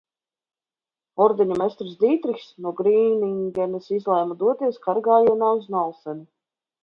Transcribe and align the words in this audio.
Ordeņa 1.25 1.57
mestrs 1.61 1.91
Dītrihs 2.03 2.47
no 2.65 2.71
Grīningenas 2.79 3.91
izlēma 3.99 4.37
doties 4.45 4.83
karagājienā 4.87 5.53
uz 5.61 5.69
Nalseni. 5.77 6.27